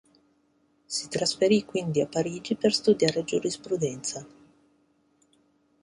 [0.87, 4.25] Si trasferì quindi a Parigi per studiare giurisprudenza.